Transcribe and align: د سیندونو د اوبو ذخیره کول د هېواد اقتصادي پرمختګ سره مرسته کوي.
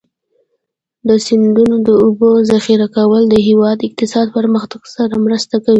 د 1.07 1.09
سیندونو 1.25 1.75
د 1.87 1.89
اوبو 2.03 2.29
ذخیره 2.51 2.87
کول 2.97 3.23
د 3.29 3.35
هېواد 3.47 3.77
اقتصادي 3.87 4.31
پرمختګ 4.37 4.81
سره 4.95 5.13
مرسته 5.25 5.55
کوي. 5.63 5.69